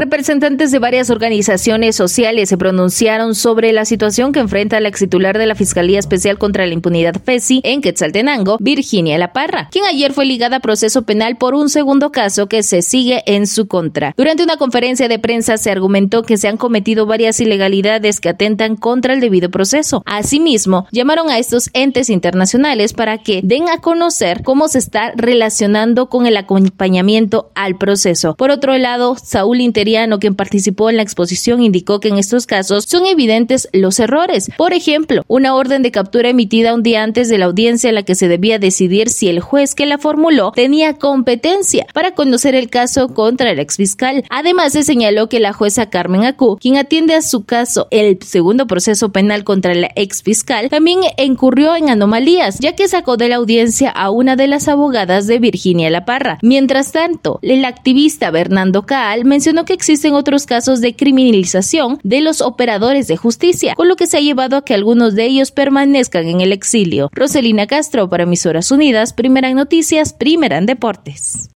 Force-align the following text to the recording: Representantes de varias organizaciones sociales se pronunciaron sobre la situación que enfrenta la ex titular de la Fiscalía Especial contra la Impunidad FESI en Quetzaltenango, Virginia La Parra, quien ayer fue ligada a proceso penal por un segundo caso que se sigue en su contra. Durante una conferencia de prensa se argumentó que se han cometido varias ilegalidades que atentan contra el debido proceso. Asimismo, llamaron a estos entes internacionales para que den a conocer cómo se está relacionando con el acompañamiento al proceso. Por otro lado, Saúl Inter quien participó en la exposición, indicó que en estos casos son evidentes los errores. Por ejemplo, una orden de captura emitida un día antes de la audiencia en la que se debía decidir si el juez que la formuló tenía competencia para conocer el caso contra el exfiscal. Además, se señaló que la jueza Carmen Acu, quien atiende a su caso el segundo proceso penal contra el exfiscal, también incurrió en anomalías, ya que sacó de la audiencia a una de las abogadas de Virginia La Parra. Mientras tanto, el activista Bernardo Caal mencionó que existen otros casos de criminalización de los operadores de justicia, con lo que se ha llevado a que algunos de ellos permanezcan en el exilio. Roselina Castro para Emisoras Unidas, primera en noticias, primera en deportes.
Representantes 0.00 0.70
de 0.70 0.78
varias 0.78 1.10
organizaciones 1.10 1.94
sociales 1.94 2.48
se 2.48 2.56
pronunciaron 2.56 3.34
sobre 3.34 3.70
la 3.74 3.84
situación 3.84 4.32
que 4.32 4.40
enfrenta 4.40 4.80
la 4.80 4.88
ex 4.88 5.00
titular 5.00 5.36
de 5.36 5.44
la 5.44 5.54
Fiscalía 5.54 5.98
Especial 5.98 6.38
contra 6.38 6.64
la 6.64 6.72
Impunidad 6.72 7.20
FESI 7.22 7.60
en 7.64 7.82
Quetzaltenango, 7.82 8.56
Virginia 8.60 9.18
La 9.18 9.34
Parra, 9.34 9.68
quien 9.70 9.84
ayer 9.84 10.14
fue 10.14 10.24
ligada 10.24 10.56
a 10.56 10.60
proceso 10.60 11.02
penal 11.02 11.36
por 11.36 11.54
un 11.54 11.68
segundo 11.68 12.12
caso 12.12 12.46
que 12.46 12.62
se 12.62 12.80
sigue 12.80 13.22
en 13.26 13.46
su 13.46 13.68
contra. 13.68 14.14
Durante 14.16 14.42
una 14.42 14.56
conferencia 14.56 15.06
de 15.06 15.18
prensa 15.18 15.58
se 15.58 15.70
argumentó 15.70 16.22
que 16.22 16.38
se 16.38 16.48
han 16.48 16.56
cometido 16.56 17.04
varias 17.04 17.38
ilegalidades 17.38 18.20
que 18.20 18.30
atentan 18.30 18.76
contra 18.76 19.12
el 19.12 19.20
debido 19.20 19.50
proceso. 19.50 20.02
Asimismo, 20.06 20.86
llamaron 20.92 21.28
a 21.28 21.38
estos 21.38 21.68
entes 21.74 22.08
internacionales 22.08 22.94
para 22.94 23.18
que 23.18 23.42
den 23.44 23.68
a 23.68 23.82
conocer 23.82 24.44
cómo 24.44 24.68
se 24.68 24.78
está 24.78 25.12
relacionando 25.14 26.08
con 26.08 26.24
el 26.24 26.38
acompañamiento 26.38 27.50
al 27.54 27.76
proceso. 27.76 28.34
Por 28.36 28.50
otro 28.50 28.78
lado, 28.78 29.14
Saúl 29.22 29.60
Inter 29.90 30.20
quien 30.20 30.34
participó 30.34 30.90
en 30.90 30.96
la 30.96 31.02
exposición, 31.02 31.62
indicó 31.62 32.00
que 32.00 32.08
en 32.08 32.18
estos 32.18 32.46
casos 32.46 32.84
son 32.88 33.06
evidentes 33.06 33.68
los 33.72 33.98
errores. 33.98 34.50
Por 34.56 34.72
ejemplo, 34.72 35.22
una 35.28 35.54
orden 35.54 35.82
de 35.82 35.90
captura 35.90 36.28
emitida 36.28 36.74
un 36.74 36.82
día 36.82 37.02
antes 37.02 37.28
de 37.28 37.38
la 37.38 37.46
audiencia 37.46 37.88
en 37.88 37.94
la 37.94 38.02
que 38.02 38.14
se 38.14 38.28
debía 38.28 38.58
decidir 38.58 39.08
si 39.08 39.28
el 39.28 39.40
juez 39.40 39.74
que 39.74 39.86
la 39.86 39.98
formuló 39.98 40.52
tenía 40.52 40.94
competencia 40.94 41.86
para 41.92 42.14
conocer 42.14 42.54
el 42.54 42.70
caso 42.70 43.08
contra 43.08 43.50
el 43.50 43.58
exfiscal. 43.58 44.24
Además, 44.30 44.72
se 44.72 44.82
señaló 44.82 45.28
que 45.28 45.40
la 45.40 45.52
jueza 45.52 45.90
Carmen 45.90 46.24
Acu, 46.24 46.56
quien 46.60 46.76
atiende 46.76 47.14
a 47.14 47.22
su 47.22 47.44
caso 47.44 47.88
el 47.90 48.18
segundo 48.22 48.66
proceso 48.66 49.10
penal 49.10 49.44
contra 49.44 49.72
el 49.72 49.88
exfiscal, 49.96 50.68
también 50.68 51.00
incurrió 51.18 51.76
en 51.76 51.90
anomalías, 51.90 52.58
ya 52.60 52.74
que 52.74 52.88
sacó 52.88 53.16
de 53.16 53.28
la 53.28 53.36
audiencia 53.36 53.90
a 53.90 54.10
una 54.10 54.36
de 54.36 54.46
las 54.46 54.68
abogadas 54.68 55.26
de 55.26 55.38
Virginia 55.38 55.90
La 55.90 56.04
Parra. 56.04 56.38
Mientras 56.42 56.92
tanto, 56.92 57.38
el 57.42 57.64
activista 57.64 58.30
Bernardo 58.30 58.86
Caal 58.86 59.24
mencionó 59.24 59.64
que 59.64 59.74
existen 59.80 60.12
otros 60.12 60.44
casos 60.44 60.82
de 60.82 60.94
criminalización 60.94 62.00
de 62.02 62.20
los 62.20 62.42
operadores 62.42 63.06
de 63.06 63.16
justicia, 63.16 63.74
con 63.74 63.88
lo 63.88 63.96
que 63.96 64.06
se 64.06 64.18
ha 64.18 64.20
llevado 64.20 64.58
a 64.58 64.62
que 64.62 64.74
algunos 64.74 65.14
de 65.14 65.24
ellos 65.24 65.52
permanezcan 65.52 66.28
en 66.28 66.42
el 66.42 66.52
exilio. 66.52 67.08
Roselina 67.14 67.66
Castro 67.66 68.10
para 68.10 68.24
Emisoras 68.24 68.70
Unidas, 68.70 69.14
primera 69.14 69.48
en 69.48 69.56
noticias, 69.56 70.12
primera 70.12 70.58
en 70.58 70.66
deportes. 70.66 71.48